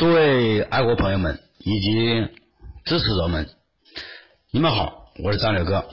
[0.00, 2.26] 诸位爱国朋友们以及
[2.86, 3.50] 支持者们，
[4.50, 5.84] 你们好，我是张磊哥。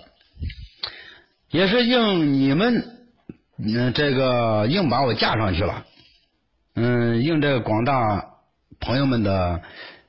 [1.49, 2.85] 也是应你们
[3.57, 5.85] 嗯这个硬把我架上去了，
[6.75, 8.35] 嗯，应这个广大
[8.79, 9.61] 朋友们的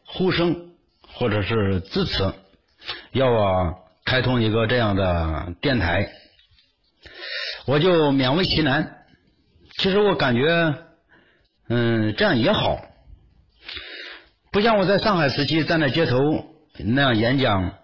[0.06, 0.70] 呼声
[1.08, 2.32] 或者是支持，
[3.10, 3.74] 要我
[4.04, 6.08] 开通一个这样的电台，
[7.66, 9.06] 我就勉为其难。
[9.76, 10.76] 其实我感觉，
[11.68, 12.78] 嗯，这样也好。
[14.58, 16.18] 不像我在上海时期站在街头
[16.80, 17.74] 那样演讲，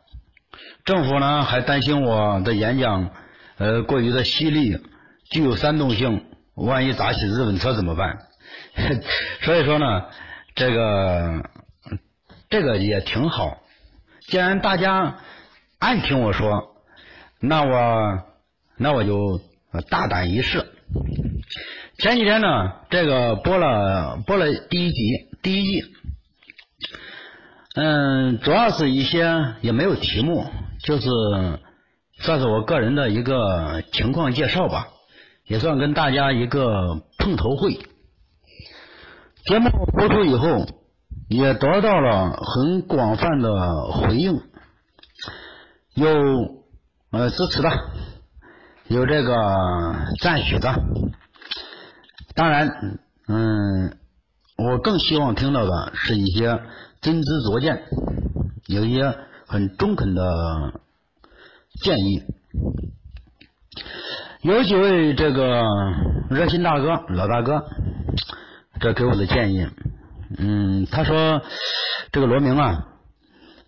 [0.84, 3.10] 政府呢还担心我的演讲
[3.58, 4.76] 呃过于的犀利，
[5.30, 6.24] 具有煽动性，
[6.56, 8.18] 万一砸起日本车怎么办？
[9.42, 10.06] 所以说呢，
[10.56, 11.48] 这个
[12.50, 13.58] 这个也挺好。
[14.26, 15.20] 既然大家
[15.78, 16.74] 爱听我说，
[17.38, 18.24] 那我
[18.76, 19.40] 那我就
[19.88, 20.66] 大胆一试。
[21.98, 22.48] 前几天呢，
[22.90, 25.94] 这个播了播了第一集第一季。
[27.76, 30.46] 嗯，主要是一些也没有题目，
[30.84, 31.08] 就是
[32.20, 34.86] 算是我个人的一个情况介绍吧，
[35.44, 37.80] 也算跟大家一个碰头会。
[39.44, 40.64] 节目播出以后，
[41.28, 44.40] 也得到了很广泛的回应，
[45.94, 46.08] 有
[47.10, 47.68] 呃支持的，
[48.86, 49.34] 有这个
[50.20, 50.72] 赞许的，
[52.36, 53.98] 当然，嗯，
[54.58, 56.60] 我更希望听到的是一些。
[57.04, 57.82] 真知灼见，
[58.66, 59.14] 有一些
[59.46, 60.80] 很中肯的
[61.82, 62.22] 建议。
[64.40, 65.62] 有几位这个
[66.30, 67.62] 热心大哥、老大哥，
[68.80, 69.68] 这给我的建议，
[70.38, 71.42] 嗯，他说
[72.10, 72.88] 这个罗明啊，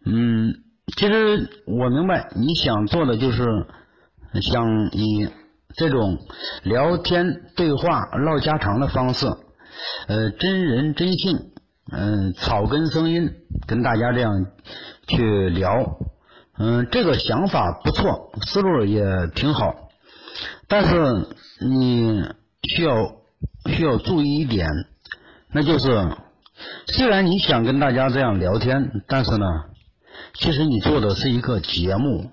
[0.06, 0.54] 嗯，
[0.96, 3.44] 其实我明白你想做的就是
[4.40, 5.28] 想以
[5.74, 6.16] 这种
[6.62, 9.26] 聊天对话、唠家常的方式，
[10.08, 11.52] 呃，真人真信。
[11.92, 13.32] 嗯，草根声音
[13.68, 14.46] 跟大家这样
[15.06, 15.98] 去聊，
[16.58, 19.04] 嗯，这个想法不错，思路也
[19.36, 19.88] 挺好，
[20.66, 21.28] 但是
[21.60, 22.24] 你
[22.64, 23.14] 需要
[23.66, 24.68] 需要注意一点，
[25.52, 26.16] 那就是
[26.88, 29.46] 虽然你想跟大家这样聊天，但是呢，
[30.34, 32.32] 其实你做的是一个节目，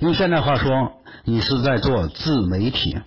[0.00, 3.00] 用现在话说，你是在做自媒体。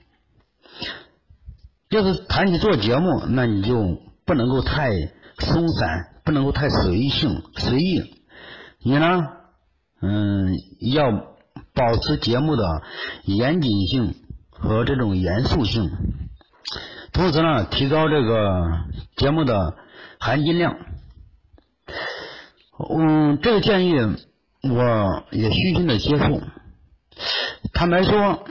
[1.90, 5.12] 要是谈起做节目，那你就不能够太。
[5.39, 8.16] 松散不能够太随性随意，
[8.83, 9.27] 你呢，
[10.01, 11.11] 嗯，要
[11.73, 12.83] 保持节目的
[13.23, 14.16] 严谨性
[14.49, 15.89] 和这种严肃性，
[17.13, 18.85] 同时呢，提高这个
[19.16, 19.75] 节目的
[20.19, 20.78] 含金量。
[22.89, 23.95] 嗯，这个建议
[24.63, 26.41] 我也虚心的接受。
[27.73, 28.45] 坦白说，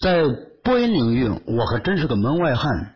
[0.00, 0.24] 在
[0.62, 2.94] 播音领域，我还真是个门外汉，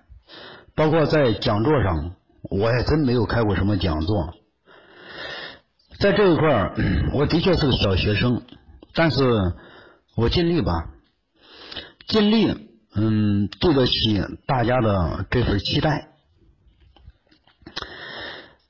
[0.75, 2.13] 包括在讲座上。
[2.51, 4.35] 我也真没有开过什么讲座，
[5.99, 6.75] 在这一块儿，
[7.15, 8.43] 我的确是个小学生，
[8.95, 9.25] 但是
[10.17, 10.91] 我尽力吧，
[12.07, 16.09] 尽力，嗯，对得起大家的这份期待。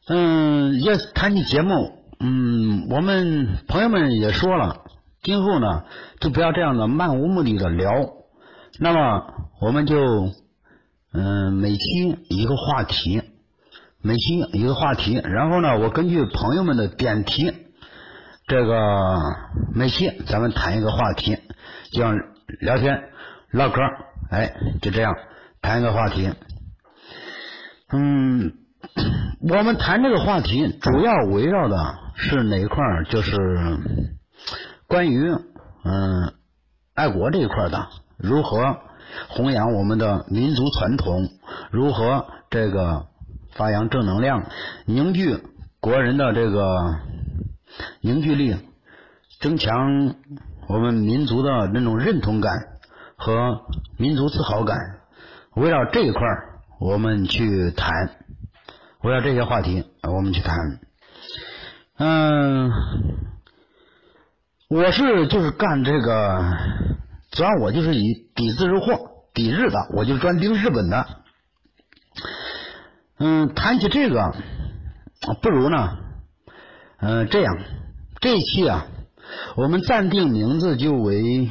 [0.07, 4.85] 嗯，要谈起节目，嗯，我们朋友们也说了，
[5.23, 5.85] 今后呢，
[6.21, 7.91] 就不要这样的漫无目的的聊，
[8.79, 9.27] 那么
[9.61, 9.97] 我们就，
[11.13, 13.23] 嗯，每期一个话题。
[14.07, 17.51] 每期一个话题，然后呢，我根据朋友们的点题，
[18.47, 19.17] 这个
[19.75, 21.39] 每期咱们谈一个话题，
[21.91, 22.15] 这样
[22.61, 23.03] 聊天
[23.51, 23.81] 唠嗑，
[24.31, 25.15] 哎，就这样
[25.63, 26.31] 谈一个话题。
[27.95, 28.53] 嗯，
[29.49, 32.85] 我们谈这个话题主要围绕的是哪一块？
[33.09, 33.35] 就是
[34.87, 35.31] 关于
[35.83, 36.35] 嗯
[36.93, 37.89] 爱国这一块的，
[38.19, 38.77] 如何
[39.31, 41.27] 弘扬我们的民族传统，
[41.71, 43.07] 如何这个。
[43.55, 44.47] 发扬正能量，
[44.85, 45.39] 凝聚
[45.81, 46.99] 国人的这个
[48.01, 48.57] 凝聚力，
[49.41, 50.15] 增强
[50.69, 52.53] 我们民族的那种认同感
[53.17, 53.61] 和
[53.97, 54.77] 民族自豪感。
[55.55, 56.21] 围绕这一块
[56.81, 58.09] 我们去谈；
[59.03, 60.57] 围绕这些话题，我们去谈。
[61.97, 62.73] 嗯，
[64.69, 66.57] 我是就是干这个，
[67.31, 68.99] 主要我就是以抵制日货、
[69.33, 71.07] 抵制的，我就专盯日本的。
[73.17, 74.35] 嗯，谈起这个，
[75.41, 75.99] 不如呢，
[76.99, 77.57] 嗯，这样，
[78.21, 78.87] 这一期啊，
[79.57, 81.51] 我们暂定名字就为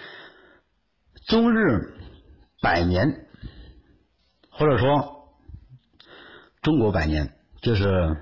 [1.26, 1.94] “中日
[2.60, 3.26] 百年”，
[4.52, 5.34] 或者说
[6.60, 7.32] “中国百年”，
[7.62, 8.18] 就是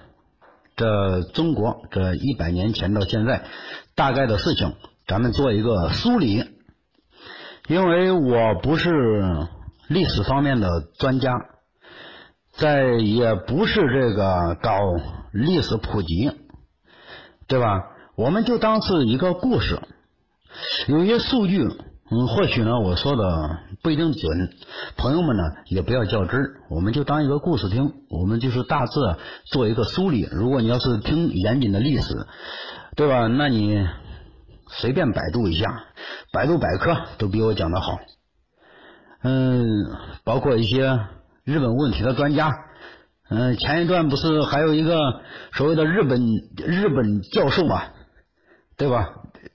[0.76, 3.44] 这中国这一百年前到现在
[3.96, 4.76] 大概的事情，
[5.08, 6.44] 咱们做一个梳理。
[7.66, 9.48] 因为我不是
[9.88, 11.32] 历史方面的专家。
[12.52, 14.78] 在也不是这个搞
[15.32, 16.30] 历史普及，
[17.48, 17.86] 对吧？
[18.14, 19.80] 我们就当是一个故事，
[20.86, 21.62] 有些数据，
[22.10, 24.50] 嗯，或许呢我说的不一定准，
[24.98, 29.00] 朋友们呢也不要较真儿，我们就当一个故事听，我们就是大致
[29.46, 30.28] 做一个梳理。
[30.30, 32.26] 如果你要是听严谨的历史，
[32.96, 33.28] 对吧？
[33.28, 33.88] 那你
[34.68, 35.84] 随便百度一下，
[36.32, 37.98] 百度百科都比我讲的好。
[39.22, 39.90] 嗯，
[40.22, 41.00] 包括一些
[41.44, 42.52] 日本问题的专家，
[43.28, 45.22] 嗯，前一段不是还有一个
[45.52, 46.20] 所谓的日本
[46.56, 47.82] 日本教授嘛？
[48.76, 49.08] 对吧？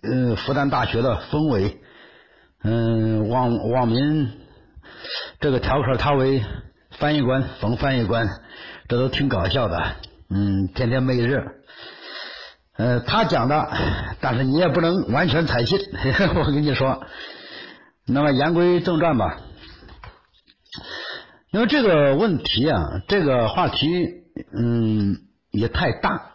[0.04, 1.80] 嗯，复旦大学的封伟，
[2.64, 4.32] 嗯，网网民
[5.40, 6.44] 这个调侃他为
[7.00, 8.28] 翻译官，冯翻译官，
[8.90, 9.82] 这都挺搞笑的。
[10.30, 11.42] 嗯，天天媚日，
[12.76, 13.72] 呃，他讲的，
[14.20, 15.80] 但是你也不能完全采信。
[16.36, 17.02] 我跟你说，
[18.06, 19.38] 那么言归正传吧，
[21.52, 23.88] 因为这个问题啊，这个话题，
[24.54, 26.32] 嗯，也太大。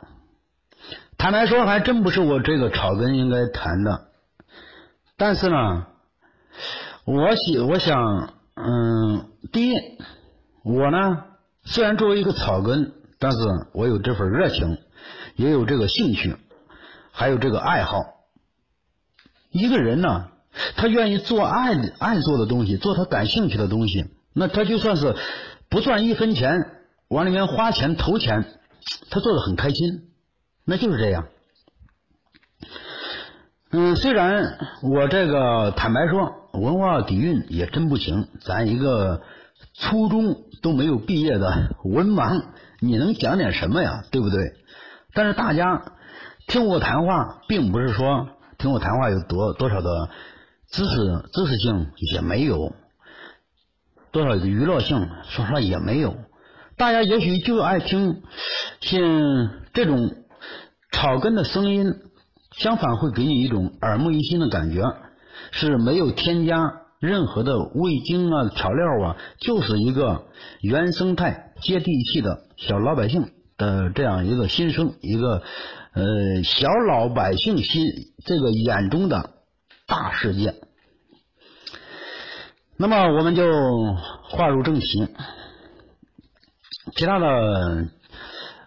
[1.18, 4.08] 坦白说，还真不是我这个草根应该谈的。
[5.16, 5.86] 但是呢，
[7.04, 9.76] 我想，我想，嗯，第一，
[10.64, 11.24] 我呢
[11.62, 13.38] 虽然作为一个草根，但是
[13.74, 14.78] 我有这份热情，
[15.36, 16.36] 也有这个兴趣，
[17.12, 18.02] 还有这个爱好。
[19.50, 20.30] 一个人呢，
[20.74, 25.14] 他愿意做爱爱做的东西，做他感兴趣的东西，那他就算是
[25.68, 26.66] 不赚一分钱，
[27.08, 28.44] 往里面花钱投钱，
[29.10, 30.08] 他做的很开心。
[30.64, 31.26] 那就是这样，
[33.72, 39.22] 嗯，虽然我这个坦白说，文化底蕴也真不行，咱一个
[39.74, 42.44] 初中都没有毕业的文盲，
[42.80, 44.04] 你能讲点什么呀？
[44.12, 44.52] 对不对？
[45.14, 45.82] 但是大家
[46.46, 48.28] 听我谈话，并不是说
[48.58, 50.10] 听我谈话有多多少的
[50.70, 50.96] 知识
[51.32, 52.72] 知识性也没有，
[54.12, 56.14] 多少娱乐性，说实话也没有。
[56.76, 58.22] 大家也许就爱听
[58.80, 59.00] 像
[59.72, 60.16] 这种。
[60.94, 61.94] 草根的声音，
[62.50, 64.94] 相反会给你一种耳目一新的感觉，
[65.50, 70.26] 是没有添加任何的味精啊、调料啊，就是一个
[70.60, 75.42] 原生态、接地气的小老百姓的这样一个心声，一个
[75.94, 77.86] 呃小老百姓心
[78.26, 79.30] 这个眼中的
[79.86, 80.54] 大世界。
[82.82, 83.44] 那么我们就
[84.24, 85.08] 话入正题，
[86.96, 87.26] 其他的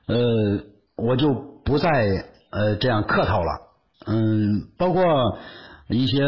[0.07, 0.63] 呃
[0.95, 1.53] 我就。
[1.65, 1.89] 不再
[2.51, 3.59] 呃这样客套了，
[4.05, 5.39] 嗯，包括
[5.87, 6.21] 一些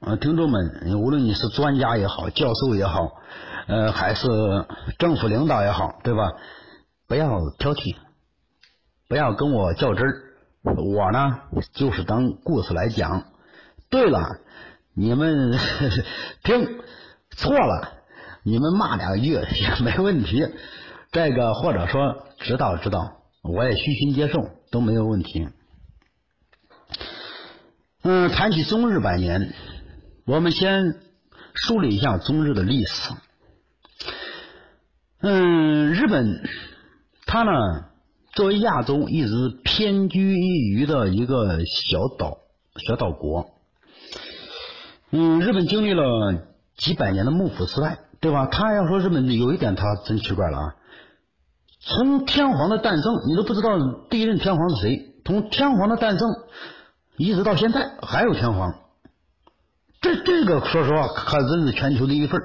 [0.00, 3.20] 呃听众们，无论你是专家也好，教授也好，
[3.66, 4.26] 呃还是
[4.98, 6.32] 政府领导也好，对吧？
[7.06, 7.94] 不要挑剔，
[9.06, 10.22] 不要跟我较真儿，
[10.62, 11.40] 我呢
[11.74, 13.24] 就是当故事来讲。
[13.90, 14.38] 对了，
[14.94, 15.58] 你们
[16.42, 16.80] 听
[17.40, 17.92] 错了，
[18.42, 19.44] 你们骂两句也
[19.82, 20.46] 没 问题。
[21.12, 24.48] 这个或者说知道知道，我也虚心接受。
[24.72, 25.48] 都没有问题。
[28.04, 29.52] 嗯，谈起中日百年，
[30.24, 31.00] 我们先
[31.54, 33.12] 梳理一下中日的历史。
[35.22, 36.48] 嗯，日本
[37.26, 37.50] 它呢，
[38.32, 42.38] 作为亚洲一直偏居一隅的一个小岛
[42.86, 43.50] 小岛国。
[45.10, 46.46] 嗯，日本经历了
[46.80, 48.46] 几百年的幕府时代，对吧？
[48.46, 50.74] 他要说日本有一点，他真奇怪了啊。
[51.78, 53.78] 从天皇的诞生，你都不知道
[54.08, 55.14] 第一任天皇是谁。
[55.26, 56.26] 从天皇的诞生
[57.18, 58.74] 一直到现在，还有天皇。
[60.00, 62.40] 这这个说实话，可真是全球的一份。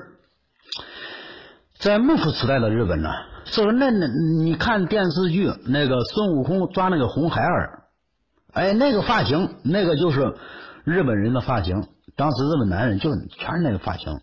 [1.79, 3.09] 在幕府时代的日本呢，
[3.45, 4.07] 说那那
[4.41, 7.83] 你看电视剧那个孙悟空抓那个红孩儿，
[8.51, 10.35] 哎，那个发型，那个就是
[10.83, 11.87] 日本人的发型。
[12.17, 14.21] 当时日本男人就全是那个发型，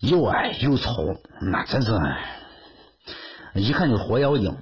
[0.00, 0.92] 又矮又丑，
[1.40, 1.92] 那真是。
[3.54, 4.56] 一看就活妖精。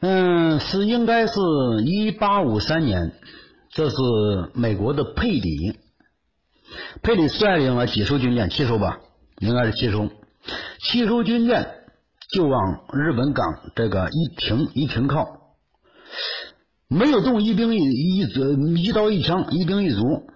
[0.00, 1.40] 嗯，是应该是
[1.84, 3.12] 一八五三年，
[3.70, 3.96] 这是
[4.52, 5.78] 美国的佩里，
[7.02, 9.00] 佩里率领了几艘军舰，七艘吧，
[9.38, 10.10] 应该是七艘，
[10.78, 11.66] 七艘军舰
[12.30, 15.26] 就往日本港这个一停一停靠，
[16.88, 18.18] 没有动一兵一一
[18.74, 20.26] 一刀一枪一兵一卒，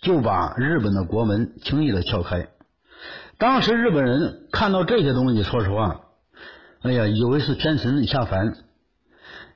[0.00, 2.48] 就把日本的国门轻易的撬开。
[3.40, 6.02] 当时日本人看到这些东西，说实话。
[6.82, 8.54] 哎呀，以为是天神下凡。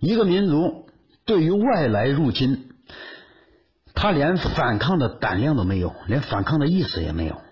[0.01, 0.87] 一个民族
[1.27, 2.71] 对于外来入侵，
[3.93, 7.43] 他连反抗的胆量都没有，连反抗的意思也没有。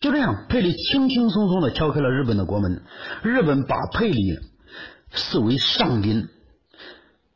[0.00, 2.82] 就这样，佩里轻轻松松的敲开了日本的国门。
[3.22, 4.38] 日本把佩里
[5.10, 6.30] 视为上宾，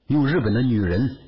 [0.06, 1.18] 用日本的女人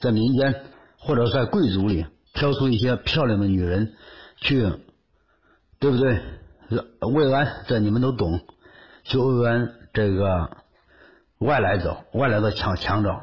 [0.00, 0.64] 在民间
[0.98, 3.94] 或者在贵族里挑出一些漂亮的女人
[4.44, 4.70] 去，
[5.80, 6.20] 对不对？
[7.00, 8.40] 慰安，这你们都懂，
[9.02, 10.58] 去慰安这个
[11.38, 13.22] 外来者，外来的强强者。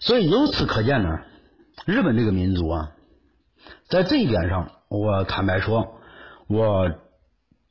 [0.00, 1.08] 所以由此可见呢，
[1.86, 2.92] 日本这个民族啊，
[3.88, 5.98] 在这一点上，我坦白说，
[6.46, 6.90] 我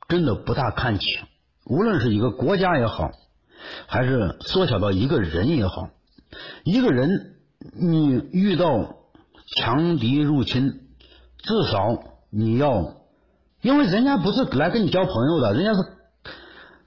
[0.08, 1.06] 真的不大看起。
[1.64, 3.12] 无论是一个国家也好，
[3.86, 5.90] 还是缩小到一个人也好，
[6.64, 7.36] 一个人
[7.72, 8.96] 你遇到
[9.56, 10.81] 强敌入侵，
[11.42, 12.94] 至少你要，
[13.60, 15.80] 因为人家不是来跟你交朋友的，人家是，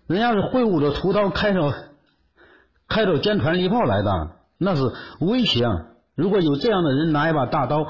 [0.08, 1.74] 人家是挥舞着屠刀，开着
[2.88, 4.82] 开着坚船利炮来的，那是
[5.20, 5.66] 威胁。
[6.16, 7.86] 如果有这样的人拿一把大刀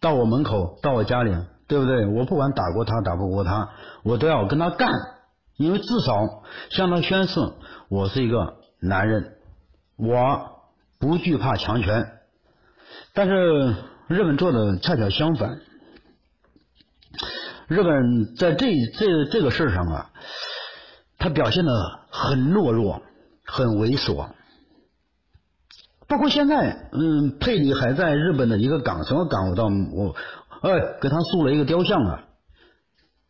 [0.00, 1.34] 到我门口，到我家里，
[1.66, 2.06] 对不对？
[2.06, 3.70] 我不管打过他，打不过他，
[4.02, 4.92] 我都要跟他干。
[5.56, 7.38] 因为至少向他宣誓，
[7.88, 9.36] 我是一个男人，
[9.96, 10.62] 我
[10.98, 12.12] 不惧怕强权。
[13.12, 13.74] 但是
[14.06, 15.60] 日本做的恰恰相反，
[17.70, 20.10] 日本在这这这个事上啊，
[21.18, 21.72] 他表现的
[22.10, 23.00] 很懦弱，
[23.44, 24.28] 很猥琐。
[26.08, 29.50] 包括现在，嗯，佩里还在日本的一个港，什么港？
[29.50, 30.16] 我到我，
[30.62, 32.24] 哎，给他塑了一个雕像啊，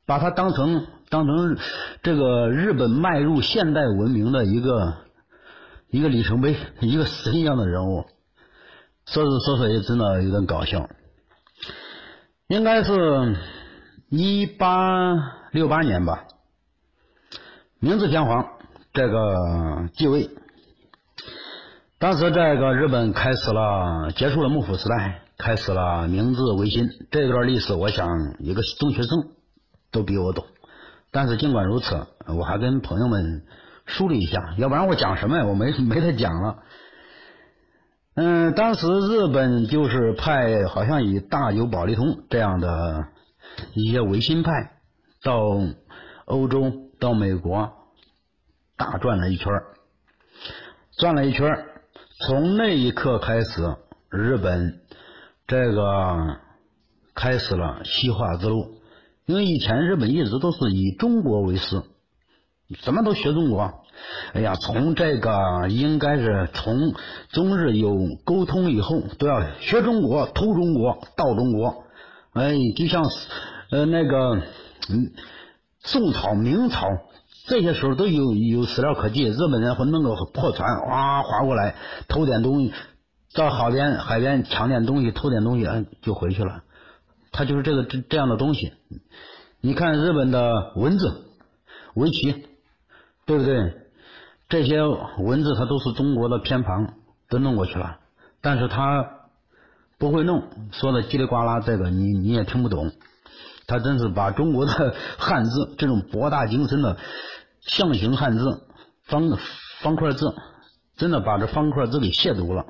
[0.07, 0.87] 把他当成。
[1.11, 1.59] 当成
[2.05, 4.95] 这个日本迈入现代文明的一个
[5.89, 8.05] 一个里程碑，一个神一样的人物，
[9.07, 10.89] 说是说说也真的有点搞笑。
[12.47, 13.37] 应该是
[14.13, 15.15] 一八
[15.53, 16.25] 六八年吧，
[17.79, 18.45] 明治天皇
[18.93, 20.29] 这个继位，
[22.01, 29.29] 当时这个日本开始了结束了幕府时代，开始了明治维新这段历史，我想一个中学生
[29.93, 30.45] 都比我懂。
[31.13, 33.45] 但是尽管如此，我还跟朋友们
[33.87, 35.45] 梳理一下，要不然我讲什么呀？
[35.45, 36.65] 我没 没得讲了。
[38.17, 43.07] 嗯，当时日本就是派好像以大久保利通这样的
[43.75, 44.81] 一些维新派
[45.23, 45.59] 到
[46.25, 47.73] 欧洲、到美国
[48.77, 49.53] 大转了一圈，
[50.97, 51.67] 转了一圈，
[52.27, 53.77] 从那一刻开始，
[54.09, 54.81] 日本
[55.47, 56.39] 这个
[57.15, 58.77] 开始了西化之路。
[59.27, 61.83] 因为以前日本一直都是以中国为师，
[62.81, 63.85] 什么都学中国。
[64.33, 66.95] 哎呀，从这个应该是从
[67.31, 71.85] 中日有沟通以后，都要学中国、偷中国、盗中国。
[72.33, 73.05] 哎，就像
[73.71, 74.37] 呃那个
[74.89, 75.13] 嗯
[75.81, 76.87] 宋朝、明朝
[77.47, 81.75] 这些时候都有有史料可记，日本人会弄个破船哇划过来
[82.09, 82.73] 偷点东西，
[83.35, 86.63] 到海边海边抢点东西，偷点东西，嗯就回去了。
[87.33, 88.73] 他就是这个这这样的东西，
[89.61, 91.25] 你看日本的文字、
[91.95, 92.47] 围棋，
[93.27, 93.75] 对不对？
[94.49, 96.95] 这些文字它都是中国的偏旁
[97.29, 97.99] 都弄过去了，
[98.41, 99.20] 但是他
[100.01, 100.43] 不会弄，
[100.73, 102.91] 说的叽里呱啦，这个你你也听不懂。
[103.69, 106.97] 他真是把中国的汉字 这种博大精深的
[107.61, 108.63] 象形汉字、
[109.05, 109.39] 方
[109.81, 110.35] 方块字，
[110.97, 112.65] 真的把这方块字给亵渎了。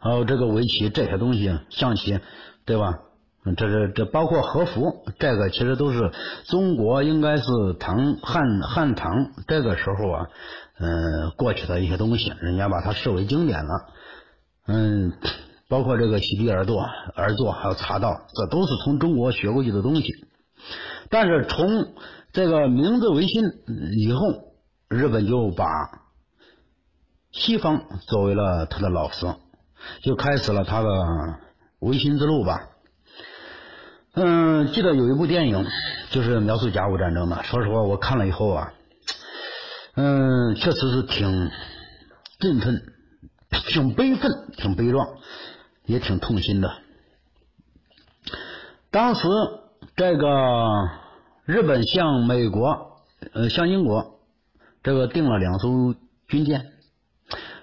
[0.00, 2.18] 还有这个围棋这些东西，象棋。
[2.64, 3.00] 对吧？
[3.56, 6.12] 这是这包括和服，这个其实都是
[6.46, 7.42] 中国应该是
[7.80, 10.26] 唐汉汉唐这个时候啊，
[10.78, 13.88] 嗯，过去的一些东西，人家把它视为经典了。
[14.66, 15.12] 嗯，
[15.68, 20.12] 包括这个席地而坐、而坐还有茶道，这都是从中国学过去的东西。
[21.10, 21.94] 但是从
[22.32, 23.44] 这个明治维新
[23.98, 24.54] 以后，
[24.88, 25.66] 日本就把
[27.30, 29.26] 西方作为了他的老师，
[30.02, 30.88] 就开始了他的。
[31.82, 32.68] 维新之路吧，
[34.14, 35.66] 嗯，记得有一部电影，
[36.10, 37.42] 就是描述甲午战争的。
[37.42, 38.72] 说实话，我看了以后啊，
[39.96, 41.50] 嗯，确实是挺
[42.38, 42.80] 振奋、
[43.52, 45.06] 挺悲愤、挺悲壮，
[45.86, 46.72] 也挺痛心的。
[48.90, 49.28] 当时
[49.96, 50.88] 这个
[51.44, 52.98] 日本向美国、
[53.32, 54.18] 呃，向英国
[54.82, 55.94] 这个订了两艘
[56.28, 56.72] 军舰。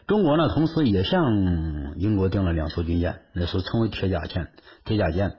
[0.08, 4.48] 中国呢，同时也向英国订了两艘军舰，那时候称为铁甲舰。
[4.86, 5.38] 铁甲舰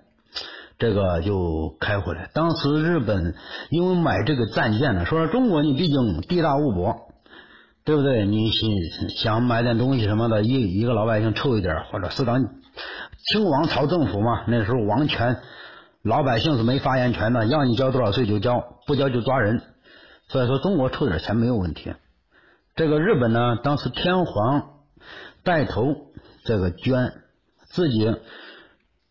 [0.79, 2.31] 这个就开回来。
[2.33, 3.35] 当时日本
[3.71, 7.10] 因为买这个战舰呢，说中国你毕竟地大物博，
[7.91, 8.25] 对不对？
[8.25, 8.71] 你想
[9.09, 15.39] 想买点东西什么的，一一个老百姓凑一点，或者适当清王朝政府嘛，那时候王权，
[16.05, 19.61] 老百姓是没发言权的，要你交多少税就交，不交就抓人。
[20.29, 21.93] 所以说，中国凑点钱没有问题。
[22.77, 24.71] 这个日本呢，当时天皇
[25.43, 25.97] 带头
[26.45, 27.13] 这个捐，
[27.71, 28.15] 自己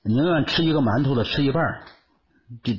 [0.04, 1.82] 宁愿吃一个馒头的吃一半，
[2.64, 2.72] 就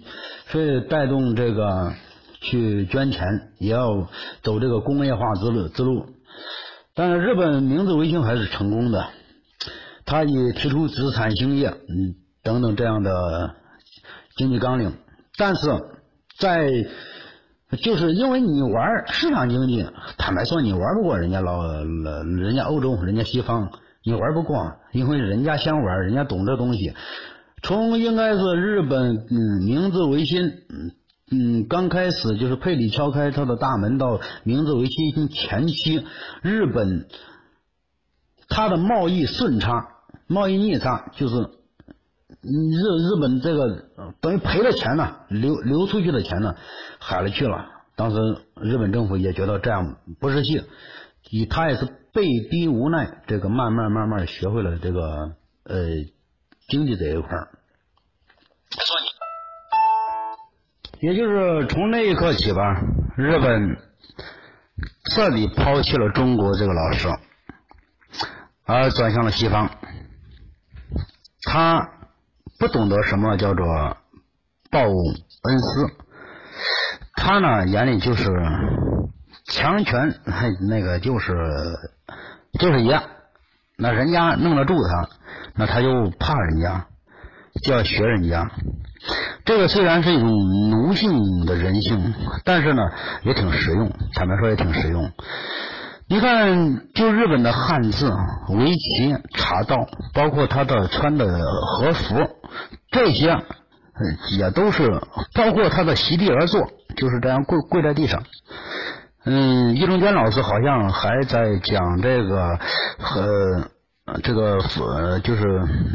[0.47, 1.93] 所以带动这个
[2.41, 4.09] 去捐钱，也要
[4.43, 6.07] 走这个工业化之路之路。
[6.95, 9.07] 但是日本明治维新还是成功的，
[10.05, 13.55] 他也提出资产兴业，嗯等等这样的
[14.37, 14.93] 经济纲领，
[15.37, 15.69] 但是
[16.39, 16.69] 在
[17.83, 19.87] 就是因为你玩市场经济，
[20.19, 23.71] 坦白说你玩不过人家老人家欧洲，人家西方，
[24.05, 26.95] 你玩不过，因为人家先玩，人家懂这东西。
[27.63, 30.91] 从应该是日本嗯明治维新嗯
[31.31, 36.05] 嗯刚开始就是佩里敲开他的大门到明治维新前期，
[36.43, 37.07] 日本
[38.49, 39.89] 它的贸易顺差、
[40.27, 41.37] 贸易逆差就是
[42.43, 43.85] 日日本这个
[44.21, 46.57] 等于赔了钱呢，流流出去的钱呢，
[46.99, 47.67] 海了去了。
[47.97, 48.17] 当时
[48.61, 50.65] 日本政府也觉得这样不是戏，
[51.31, 55.33] 以他也是被逼无奈，这个慢慢慢慢学会了这个
[55.65, 55.89] 呃。
[56.69, 57.49] 经济这一块儿，
[58.71, 59.09] 说你，
[61.01, 62.83] 也就是从那一刻起吧，
[63.17, 63.79] 日本
[65.11, 67.09] 彻底抛弃了中国这个老师，
[68.67, 69.71] 而转向了西方。
[71.43, 71.91] 他
[72.59, 73.65] 不懂得什么叫做
[74.71, 75.87] 报恩师，
[77.15, 78.31] 他呢眼里就是
[79.47, 80.15] 强权，
[80.69, 81.35] 那个就是
[82.59, 83.01] 就是爷，
[83.79, 85.09] 那人家弄得住他。
[85.55, 86.87] 那他就怕人家，
[87.63, 88.51] 就要学人家。
[89.45, 90.31] 这个虽然是一种
[90.71, 92.15] 奴性的人性，
[92.45, 92.83] 但是呢，
[93.23, 93.91] 也挺实用。
[94.15, 95.11] 坦白说，也挺实用。
[96.07, 98.13] 你看，就日本的汉字、
[98.49, 101.27] 围棋、茶道，包括他的穿的
[101.63, 102.15] 和服，
[102.91, 103.37] 这些
[104.37, 105.01] 也都是，
[105.35, 106.61] 包括他的席地而坐，
[106.97, 108.23] 就是这样跪跪在地上。
[109.25, 112.59] 嗯，易中天老师好像还在讲这个
[112.99, 113.71] 和。
[114.23, 115.43] 这个呃，就是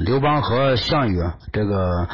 [0.05, 2.07] 刘邦和项羽这个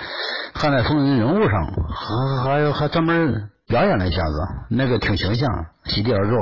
[0.53, 5.49] 汉代风云人物上，还还有还专门表演了一下子，那个挺形象，
[5.85, 6.37] 席地而坐。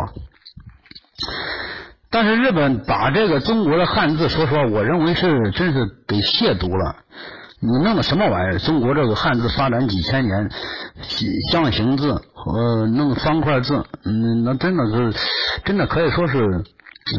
[2.10, 6.96] 但是日本把这个中国的汉字，说实话，我认为是真是给亵渎了。
[7.62, 8.60] 你弄个什么玩意儿？
[8.60, 10.50] 中国这个汉字发展几千年，
[11.52, 15.14] 象形字和，弄方块字，嗯，那真的是
[15.66, 16.40] 真的可以说是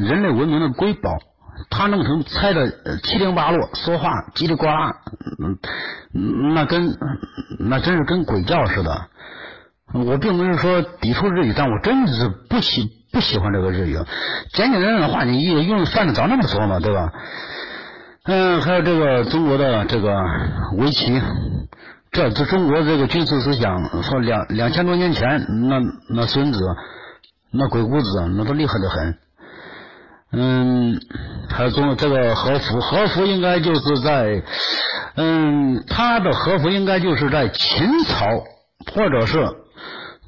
[0.01, 1.11] 人类文明的瑰宝。
[1.69, 2.71] 他弄成猜的
[3.03, 4.97] 七零八落，说话叽里呱啦，
[6.15, 6.97] 嗯，那跟
[7.59, 9.07] 那真是跟鬼叫似的。
[9.93, 13.99] 我并不是说抵触日语，但我真的是不喜不喜欢这个日语。
[14.53, 16.79] 简简单单的话，你用犯得着那么说吗？
[16.79, 17.13] 对吧？
[18.25, 20.15] 嗯，还有这个中国的这个
[20.79, 21.21] 围棋，
[22.13, 26.61] 这这中国这个军事思想，说两两千多年前，那那孙子
[27.51, 29.19] 那鬼谷子那都厉害的很。
[30.33, 31.01] 嗯，
[31.49, 34.41] 还有中这个和服，和服应该就是在，
[35.17, 38.45] 嗯，他的和服应该就是在秦朝，
[38.95, 39.45] 或者是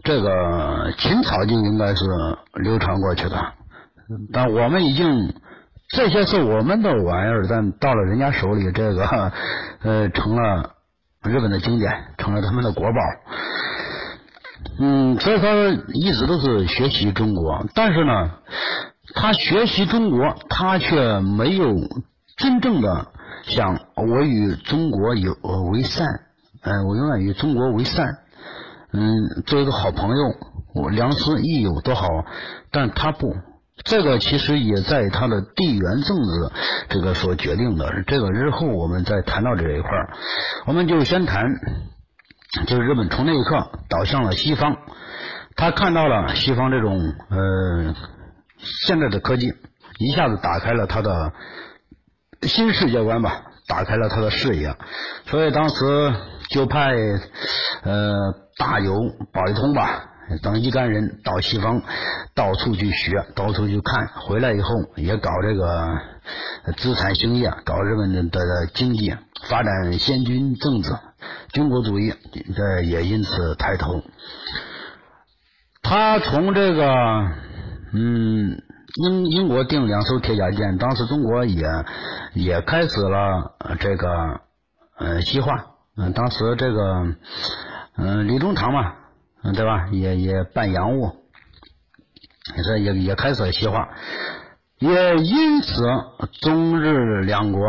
[0.03, 2.05] 这个秦朝就应该是
[2.55, 3.53] 流传过去的。
[4.33, 5.33] 但我们已经
[5.91, 9.33] 这些是我们的玩意儿，但到了人家手里，这个
[9.85, 10.71] 呃成了
[11.23, 12.99] 日本的经典，成了他们的国宝。
[14.81, 18.31] 嗯，所以说一直都是学习中国，但是呢。
[19.15, 21.75] 他学习中国，他却没有
[22.37, 23.09] 真正的
[23.45, 25.35] 想我与中国有
[25.73, 26.07] 为善，
[26.63, 28.19] 嗯，我永远与中国为善，
[28.93, 30.35] 嗯，做一个好朋友，
[30.75, 32.07] 我良师益友多好，
[32.71, 33.35] 但他不，
[33.85, 36.51] 这个其实也在他的地缘政治
[36.89, 40.13] 这个所决定的，这个日后我们再谈到这一块儿，
[40.67, 41.45] 我们就先谈，
[42.67, 44.77] 就是日本从那一刻倒向了西方，
[45.57, 47.95] 他看到了西方这种，呃。
[48.87, 49.53] 现在的科技
[49.99, 51.33] 一下子打开了他的
[52.43, 54.77] 新世界观吧，打开了他的视野，
[55.27, 56.15] 所以当时
[56.51, 56.93] 就派
[57.83, 58.13] 呃
[58.57, 58.95] 大友
[59.33, 60.09] 保一通吧
[60.43, 61.83] 等一干人到西方
[62.35, 65.89] 到处去学，到处去看，回来以后也搞这个
[66.77, 69.15] 资产兴业，搞日本的经济
[69.49, 70.93] 发展，先军政治，
[71.53, 72.15] 军国主义
[72.57, 74.03] 这也因此抬头。
[75.83, 77.52] 他从这个。
[77.95, 78.63] 嗯，
[78.95, 81.67] 英英国订两艘铁甲舰，当时中国也
[82.33, 84.41] 也开始了这个
[84.97, 85.67] 呃西化，
[85.99, 87.15] 嗯，当时这个
[87.99, 88.95] 嗯李中堂嘛，
[89.43, 91.17] 嗯对吧，也也办洋务，
[92.65, 93.91] 这也也开始了西化，
[94.79, 95.85] 也因此
[96.41, 97.61] 中日两国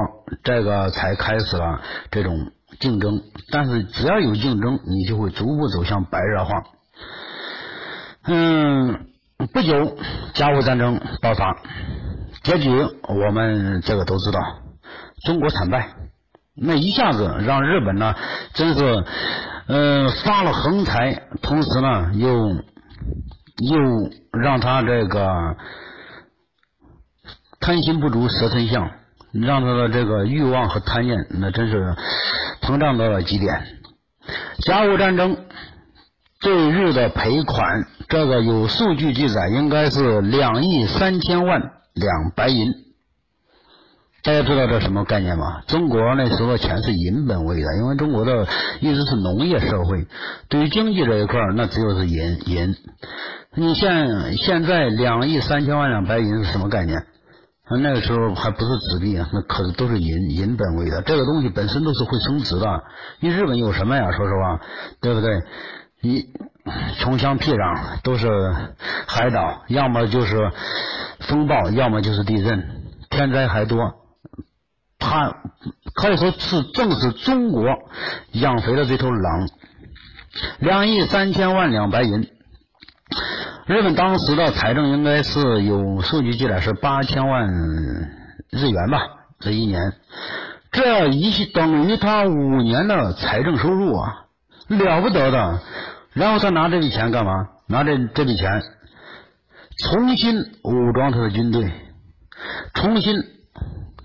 [0.41, 1.81] 这个才开始了
[2.11, 6.63] 这种竞争，但是只要有竞争，你就会逐步走向白热化，
[8.23, 9.09] 嗯。
[9.37, 9.97] 不久，
[10.33, 11.57] 甲午战争爆发，
[12.43, 12.69] 结局
[13.07, 14.39] 我们这个都知道，
[15.25, 15.89] 中国惨败。
[16.55, 18.15] 那一下子让日本呢，
[18.53, 19.03] 真是
[19.67, 22.29] 呃发了横财，同时呢又
[23.57, 23.77] 又
[24.31, 25.57] 让他这个
[27.59, 28.91] 贪心不足蛇吞象，
[29.33, 31.95] 让他的这个欲望和贪念那真是
[32.61, 33.65] 膨胀到了极点。
[34.65, 35.45] 甲午战争
[36.43, 41.61] 对日的赔款，这个有数据记载，应该是两亿三千万
[41.93, 42.73] 两白银。
[44.23, 45.61] 大家知道这什么概念吗？
[45.67, 48.45] 中国那时候钱是银本位的，因为中国的
[48.81, 50.05] 一直是农业社会，
[50.49, 52.75] 对于经济这一块那只有是银银。
[53.55, 57.05] 你现现在两亿三千万两白银是什么概念？
[57.81, 61.01] 那个时候还不是纸币啊，那可是都是银银本位的。
[61.03, 62.83] 这个东西本身都是会升值的。
[63.21, 64.11] 你日本有什么呀？
[64.11, 64.59] 说实话，
[65.01, 65.41] 对不对？
[66.03, 66.27] 一
[66.99, 68.27] 穷乡僻壤都是
[69.07, 70.51] 海岛，要么就是
[71.21, 73.95] 风暴，要么就是地震，天灾还多。
[74.99, 75.33] 他
[75.95, 77.63] 可以说是正是中国
[78.33, 79.47] 养肥了这头狼，
[80.59, 82.29] 两亿三千万两白银。
[83.65, 87.47] 日本当时的财政应该是有数据记载是八千万
[88.49, 89.07] 日元吧，
[89.39, 89.93] 这一年，
[90.69, 94.25] 这一等于他五年的财政收入啊，
[94.67, 95.61] 了不得的。
[96.13, 97.49] 然后他拿这笔钱干嘛？
[97.67, 98.61] 拿这这笔钱
[99.83, 101.71] 重新武装他的军队，
[102.73, 103.15] 重新。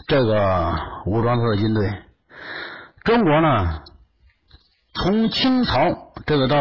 [0.06, 1.92] 这个武装他的军队，
[3.04, 3.82] 中国呢，
[4.94, 6.56] 从清朝这个到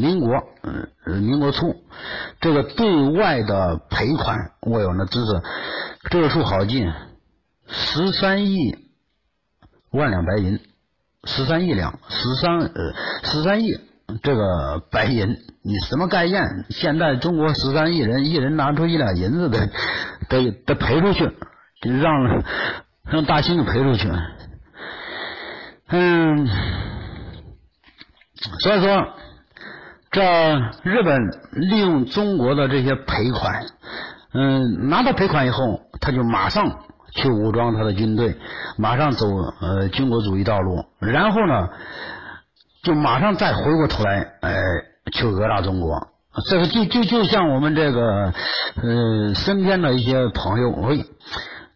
[0.00, 0.34] 民国，
[0.64, 1.76] 嗯，民国初，
[2.40, 5.42] 这个对外的赔款，我有那知识，
[6.10, 6.92] 这个数好记，
[7.68, 8.76] 十三亿
[9.92, 10.58] 万两白银，
[11.22, 13.78] 十三亿两，十三呃十三亿
[14.22, 16.42] 这个白银，你什么概念？
[16.70, 19.70] 现在中国十三亿人，一人拿出一两银子得
[20.28, 21.30] 得得赔出去，
[21.82, 22.42] 让。
[23.10, 24.06] 让大清赔出去，
[25.88, 26.46] 嗯，
[28.60, 29.08] 所以说，
[30.10, 30.22] 这
[30.82, 31.18] 日本
[31.52, 33.64] 利用中国的这些赔款，
[34.34, 36.80] 嗯，拿到赔款以后，他就马上
[37.14, 38.36] 去武装他的军队，
[38.76, 39.26] 马上走
[39.62, 41.70] 呃军国主义道路，然后呢，
[42.88, 44.54] 就马上再回过头来，哎，
[45.12, 46.08] 去讹诈中国。
[46.48, 48.32] 这个就就就像我们这个
[48.82, 51.04] 呃身边的一些朋友，喂。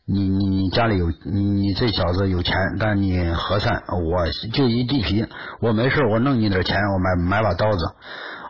[0.04, 5.24] 你你你家里有你你这小子有钱，但你和善，我就一地皮，
[5.60, 7.86] 我没事，我弄你点钱，我买买把刀子，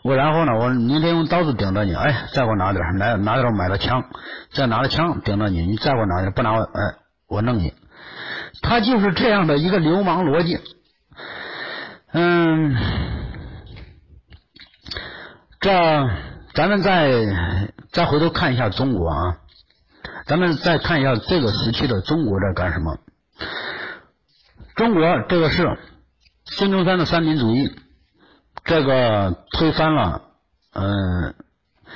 [0.03, 4.03] 我然后呢，我明天用刀子顶着你，哎，再给我拿点，拿拿点买了枪，
[4.51, 6.95] 再拿着枪顶着你，你再给我拿点，不拿我，哎，
[7.29, 7.75] 我弄你，
[8.63, 10.59] 他就是这样的一个流氓逻辑，
[12.15, 12.77] 嗯，
[15.61, 15.71] 这
[16.55, 19.39] 咱们再再回头看一下中国啊。
[20.27, 22.99] 咱们再看一下这个时期的中国在干什么？
[24.77, 25.79] 中国这个是
[26.45, 27.71] 孙中山的三民主义，
[28.65, 30.23] 这个推翻了
[30.75, 31.35] 嗯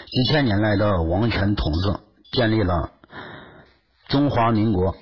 [0.06, 1.94] 几千年来的王权统治，
[2.32, 2.90] 建立了
[4.08, 4.96] 中华民国。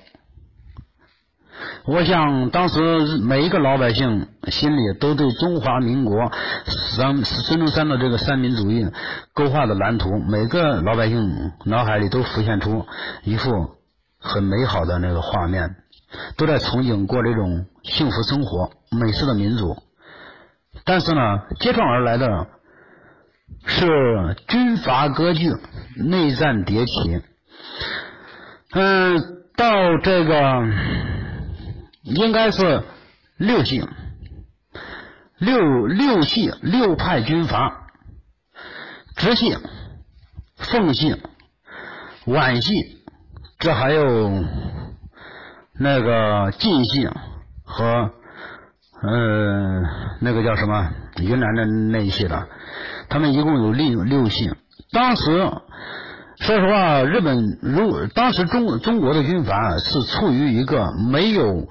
[1.85, 6.31] 我想当时每一个老百姓心里都对中华民国
[6.65, 8.89] 三孙中山的这个三民主义
[9.33, 12.85] 勾画的蓝图，每个老百姓脑海里都浮现出
[13.23, 13.75] 一幅
[14.19, 15.75] 很美好的那个画面，
[16.37, 19.77] 都在憧憬过这种幸福生活、美式的民主。
[20.83, 21.21] 但是呢，
[21.59, 22.47] 接踵而来的
[23.65, 25.51] 是军阀割据、
[25.95, 27.21] 内战迭起。
[28.71, 31.14] 嗯，到这个。
[32.05, 32.83] 应该是
[33.37, 33.83] 六系，
[35.39, 37.87] 六六系六派军阀，
[39.15, 39.57] 直系、
[40.55, 41.19] 奉系、
[42.25, 43.03] 皖系，
[43.57, 44.29] 这还有
[45.73, 47.09] 那个晋系
[47.63, 48.11] 和
[49.01, 49.83] 嗯
[50.21, 52.47] 那个叫什么云南的那一系的，
[53.09, 54.53] 他们一共有六六系。
[54.91, 55.51] 当时
[56.39, 61.67] 说实话，日本如当时中中国的军阀是处于一个没有。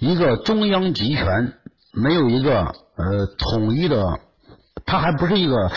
[0.00, 1.54] 一个中央集权，
[1.94, 2.64] 没有一个
[2.96, 4.18] 呃统一的，
[4.84, 5.70] 它还不是一个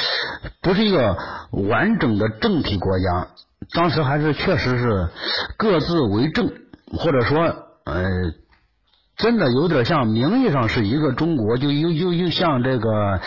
[0.62, 1.16] 不是一个
[1.52, 3.28] 完整的政体国家。
[3.74, 5.08] 当时还是确实是
[5.56, 6.52] 各自为政，
[6.98, 7.40] 或者说
[7.86, 8.04] 呃，
[9.16, 13.22] 真的有点像名义上是一个中国，就又又又像这个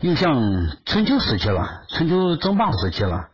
[0.00, 0.42] 又像
[0.84, 3.28] 春秋时期了，春秋争霸时期了。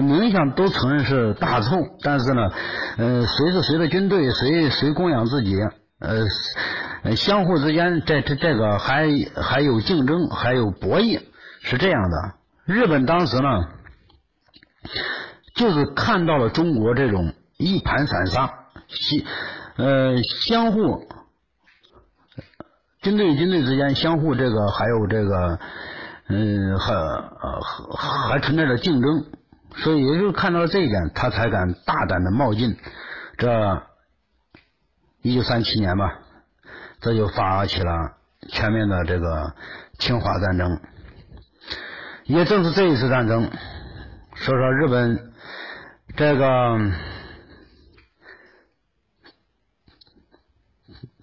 [0.00, 2.50] 名义上都承认是大凑，但是呢，
[2.96, 5.54] 呃，谁是谁的军队，谁谁供养自己。
[5.98, 11.20] 呃，相互之间这这这个还还有竞争，还有博弈，
[11.60, 12.34] 是这样的。
[12.64, 13.68] 日本当时呢，
[15.54, 18.50] 就是看到了中国这种一盘散沙，
[18.88, 19.20] 相
[19.76, 21.06] 呃相互
[23.02, 25.58] 军队与军队之间相互这个还有这个
[26.28, 26.94] 嗯还
[27.96, 29.26] 还存在着竞争，
[29.76, 32.76] 所以也就看到了这一点，他才敢大胆的冒进
[33.38, 33.82] 这。
[35.24, 36.18] 一九三七年吧，
[37.00, 38.16] 这就发起了
[38.48, 39.54] 全面的这个
[39.96, 40.80] 侵华战争。
[42.24, 43.48] 也正是这一次战争，
[44.34, 45.32] 说说日本
[46.16, 46.76] 这个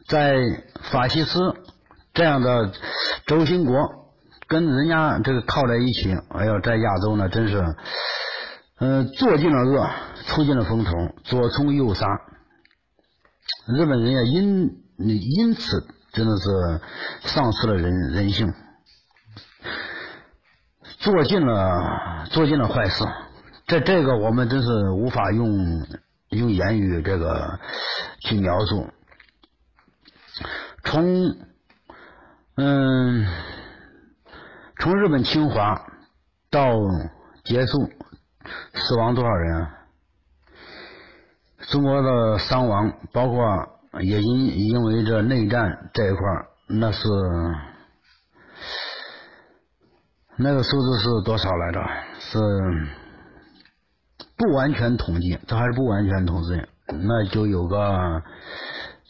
[0.08, 0.38] 在
[0.90, 1.56] 法西斯
[2.14, 2.72] 这样的
[3.26, 3.76] 轴心国
[4.48, 7.76] 跟人家这个靠在一起，哎呦，在亚洲呢，真是，
[8.80, 9.90] 呃，做尽了恶，
[10.26, 10.92] 出尽了风头，
[11.26, 12.06] 左冲右杀，
[13.68, 16.80] 日本人也因因此真的是
[17.24, 18.54] 丧失了人人性。
[21.00, 23.04] 做尽了做尽了坏事，
[23.68, 25.86] 这这个我们真是无法用
[26.30, 27.60] 用言语这个
[28.22, 28.88] 去描述。
[30.86, 31.36] 从
[32.56, 33.28] 嗯
[34.80, 35.82] 从日本侵华
[36.50, 36.70] 到
[37.44, 37.90] 结束，
[38.74, 39.76] 死亡多少人啊？
[41.70, 43.46] 中国的伤亡，包括
[44.02, 46.22] 也因因为这内战这一块
[46.68, 47.08] 那是。
[50.42, 51.86] 那个数字是多少来着？
[52.20, 52.40] 是
[54.38, 58.24] 不完全统计，这还是不完全统计，那就有个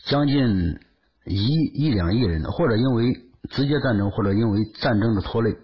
[0.05, 0.79] 将近
[1.25, 3.13] 一一两亿人，或者因为
[3.51, 5.55] 直接战争，或者因为战争的拖累。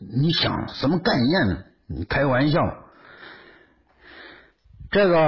[0.00, 1.64] 你想什么概念？
[1.86, 2.60] 你开玩笑？
[4.94, 5.18] 这个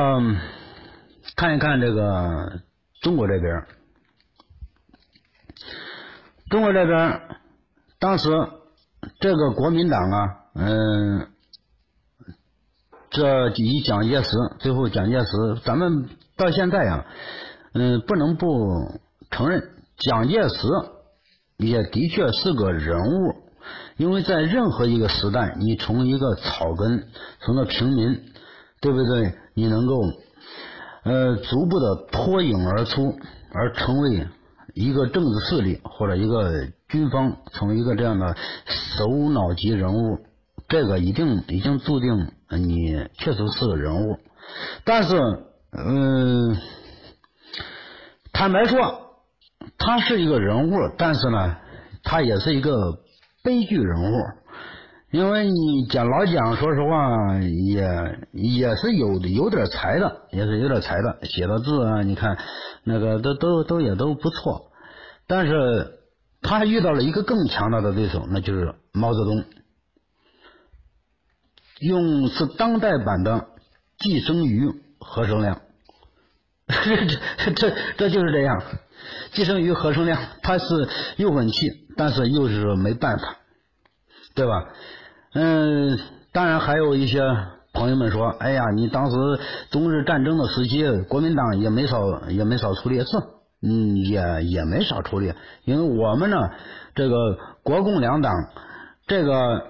[1.35, 2.61] 看一看这个
[3.02, 3.66] 中国这边，
[6.48, 7.20] 中国这边
[7.98, 8.31] 当时。
[9.20, 11.29] 这个国民党啊，嗯，
[13.09, 17.07] 这以蒋介石最后蒋介石，咱们到现在啊，
[17.72, 18.48] 嗯，不能不
[19.31, 19.62] 承认
[19.96, 20.66] 蒋介石
[21.57, 23.37] 也的确是个人物，
[23.96, 27.07] 因为在任何一个时代，你从一个草根，
[27.42, 28.33] 从个平民，
[28.80, 29.34] 对不对？
[29.54, 30.02] 你能够
[31.04, 33.14] 呃逐步的脱颖而出，
[33.52, 34.26] 而成为。
[34.74, 38.36] 一个政治势力或者一个军方，成为一个这样的
[38.66, 40.18] 首脑级人物，
[40.68, 44.18] 这个一定已经注定你确实是个人物。
[44.84, 45.16] 但是，
[45.72, 46.58] 嗯，
[48.34, 49.22] 坦白说，
[49.78, 51.56] 他是一个人物，但是呢，
[52.02, 52.98] 他也是一个
[53.42, 54.16] 悲剧人物。
[55.10, 62.36] 因为你讲老蒋，说实话也也是有有点才的，也是有点才的，写的字啊，你看
[62.82, 64.72] 那个都都都也都不错。
[65.28, 66.00] 但是
[66.42, 69.44] 他还遇到了一个更强大的对手，那就是毛泽东，
[71.80, 73.48] 用是当代版的
[73.98, 75.60] 寄生于何生亮，
[76.66, 78.60] 这这这就是这样，
[79.32, 83.36] 寄生于何生亮， 他是又稳气，但是又是没办法，
[84.37, 84.66] 对吧？
[85.35, 85.99] 嗯，
[86.33, 87.20] 当然还有一些
[87.72, 89.16] 朋友们说，哎呀，你当时
[89.70, 93.18] 中日战争的时期，国民党也没少也没少出力，是，
[93.62, 95.33] 嗯，也也没少出力，
[95.64, 96.37] 因为我们呢，
[96.94, 98.33] 这个国共两党，
[99.07, 99.62] 这个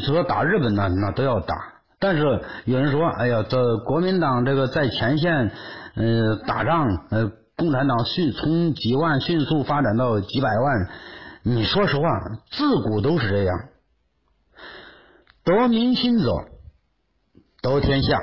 [0.00, 1.56] 说打日本呢，那都要打，
[1.98, 5.50] 但是有人说，哎呀，这国民党这个在前线，
[5.94, 10.88] 呃，打仗，呃，共产党迅从几万迅速发展到几百万，
[11.42, 12.02] 你说实话，
[12.50, 13.56] 自古都是这样。
[15.48, 16.30] 得民心者
[17.62, 18.20] 得天下。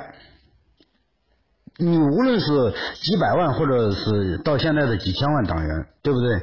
[1.76, 6.40] 你无论是几百万，或者是到现在的几千万党员，对不对？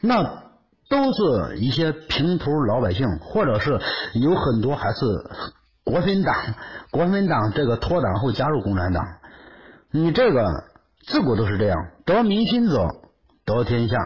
[0.00, 0.44] 那
[0.88, 3.78] 都是一些平头老百姓，或者是
[4.14, 5.04] 有很多还是
[5.84, 6.34] 国民党。
[6.90, 9.04] 国民党这个脱党后加入共产党，
[9.90, 10.64] 你这个
[11.06, 12.88] 自古都是这样，得民心者
[13.44, 13.96] 得天下。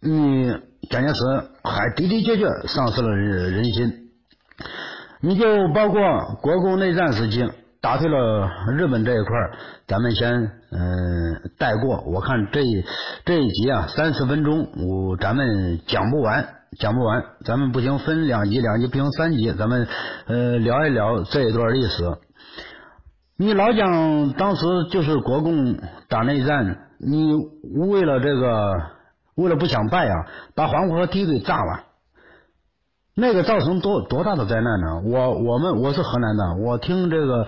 [0.00, 0.52] 你
[0.88, 1.24] 蒋介石
[1.64, 4.03] 还的的确确丧失了人人心。
[5.26, 7.42] 你就包括国共内战时期
[7.80, 9.30] 打退了日本这一块
[9.86, 10.30] 咱们先
[10.70, 12.02] 嗯带过。
[12.06, 12.60] 我看这
[13.24, 16.46] 这一集啊三十分钟，我咱们讲不完，
[16.78, 19.88] 讲不完，咱们不行分两集，两集不行三集，咱们
[20.26, 22.04] 呃聊一聊这一段历史。
[23.38, 27.32] 你老蒋当时就是国共打内战，你
[27.88, 28.74] 为了这个，
[29.36, 31.80] 为了不想败啊，把黄河堤给炸了。
[33.16, 35.00] 那个造成多多大的灾难呢？
[35.04, 37.46] 我我们我是河南的，我听这个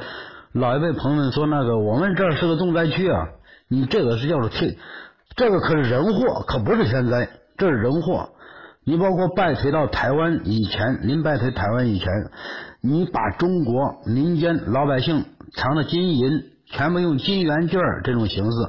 [0.52, 3.28] 老一辈朋友们说，那个我们这是个重灾区啊。
[3.68, 4.76] 你这个是叫做天，
[5.34, 8.28] 这个可是人祸，可不是天灾，这是人祸。
[8.84, 12.06] 你包括败退到台湾以前，您败退台湾以前，
[12.80, 18.68] 你把中国民间老百姓藏的金银全部用金元券这种形式，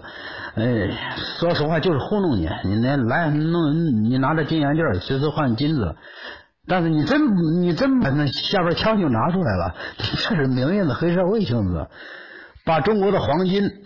[0.55, 0.89] 哎，
[1.37, 5.95] 说实话就是糊弄你，你来来弄，你拿着金元券随时换金子。
[6.67, 11.87] 但是你真你真把那下边枪就拿出来了， 这是明面的黑社会性质，
[12.65, 13.83] 把中国的黄金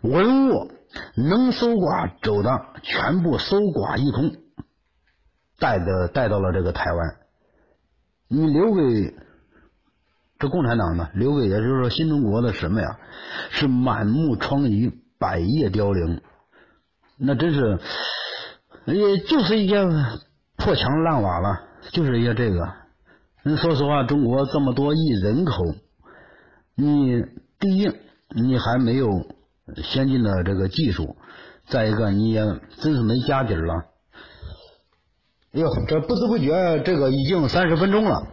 [0.00, 0.70] 文物
[1.14, 4.34] 能搜刮走的全部搜刮一空，
[5.58, 7.16] 带的带到了这个台湾。
[8.28, 9.14] 你留给
[10.38, 11.10] 这共产党呢？
[11.14, 12.98] 留给也就是说新中国的什么呀？
[13.50, 16.22] 是满目疮痍，百叶凋零，
[17.18, 17.78] 那真是
[18.86, 19.86] 也就是一件
[20.56, 22.58] 破墙烂瓦了，就是一些这个。
[23.42, 25.64] 那说实话，中国这么多亿人口，
[26.76, 27.24] 你
[27.58, 27.90] 第一
[28.28, 29.08] 你还没有
[29.82, 31.16] 先进的这个技术，
[31.66, 32.40] 再一个你也
[32.78, 33.74] 真是没家底儿了。
[35.54, 38.26] 哎呦，这不知不觉这个已经三十分钟了。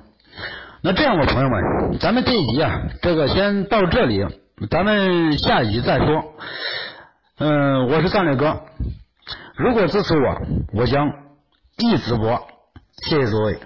[0.82, 4.26] 那这样吧，朋友们，咱们这一集啊，这个先到这里，
[4.70, 6.24] 咱们下一集再说。
[7.40, 8.62] 嗯，我是战略哥，
[9.58, 10.42] 如果支持我，
[10.74, 11.12] 我将
[11.78, 12.48] 一直播。
[13.08, 13.60] 谢谢各位。